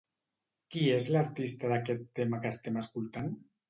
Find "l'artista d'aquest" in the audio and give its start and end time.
1.17-2.05